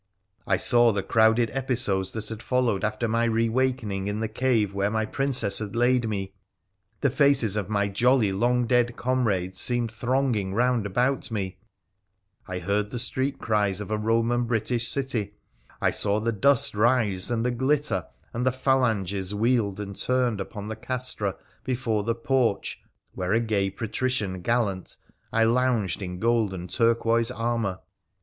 I 0.47 0.57
saw 0.57 0.91
the 0.91 1.03
crowded 1.03 1.51
episodes 1.53 2.11
that 2.13 2.29
had 2.29 2.41
followed 2.41 2.83
after 2.83 3.07
my 3.07 3.25
rewakening 3.27 4.07
in 4.07 4.19
the 4.19 4.27
cave 4.27 4.73
where 4.73 4.89
my 4.89 5.05
princess 5.05 5.59
had 5.59 5.75
laid 5.75 6.09
me; 6.09 6.33
the 7.01 7.11
faces 7.11 7.55
of 7.55 7.69
my 7.69 7.87
jolly 7.87 8.31
long 8.31 8.65
dead 8.65 8.95
comrades 8.97 9.59
seemed 9.59 9.91
thronging 9.91 10.55
round 10.55 10.87
about 10.87 11.29
me; 11.29 11.59
I 12.47 12.57
heard 12.57 12.89
the 12.89 12.97
street 12.97 13.37
cries 13.37 13.79
of 13.79 13.91
a 13.91 13.97
Eoman 13.99 14.47
British 14.47 14.87
city; 14.89 15.35
I 15.79 15.91
saw 15.91 16.19
the 16.19 16.31
dust 16.31 16.73
rise, 16.73 17.29
and 17.29 17.45
the 17.45 17.51
glitter 17.51 18.07
as 18.33 18.43
the 18.43 18.51
phalanges 18.51 19.35
wheeled 19.35 19.79
and 19.79 19.95
turned 19.95 20.41
upon 20.41 20.67
the 20.67 20.75
castra 20.75 21.35
before 21.63 22.03
the 22.03 22.15
porch 22.15 22.81
where, 23.13 23.33
a 23.33 23.39
gay 23.39 23.69
patrician 23.69 24.41
gallant, 24.41 24.95
I 25.31 25.43
lounged 25.43 26.01
in 26.01 26.17
gold 26.19 26.55
and 26.55 26.67
turquoise 26.67 27.29
armour. 27.29 27.81